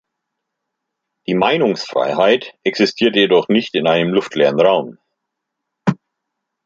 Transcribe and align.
Die 1.27 1.35
Meinungsfreiheit 1.35 2.57
existiert 2.63 3.15
jedoch 3.15 3.49
nicht 3.49 3.75
in 3.75 3.85
einem 3.85 4.15
luftleeren 4.15 4.59
Raum. 4.59 4.97